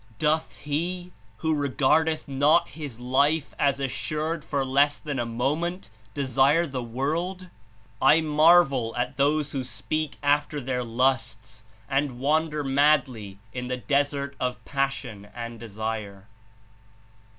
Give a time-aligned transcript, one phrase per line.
[0.17, 1.11] "Doth he,
[1.45, 7.49] who regardeth not his life (as assured) for less than a moment, desire the world?
[8.01, 14.35] I marvel at those who speak after their lusts and wander madly in the desert
[14.39, 16.25] of passion and desire."